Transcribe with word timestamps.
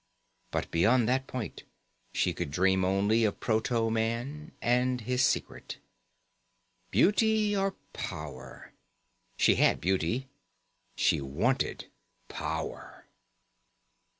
But 0.49 0.71
beyond 0.71 1.07
that 1.07 1.27
point, 1.27 1.63
she 2.11 2.33
could 2.33 2.49
dream 2.49 2.83
only 2.83 3.23
of 3.23 3.39
proto 3.39 3.91
man 3.91 4.51
and 4.59 4.99
his 5.01 5.23
secret. 5.23 5.77
Beauty 6.89 7.55
or 7.55 7.75
power? 7.93 8.73
She 9.37 9.57
had 9.57 9.79
beauty. 9.79 10.27
She 10.95 11.21
wanted 11.21 11.91
power. 12.29 13.05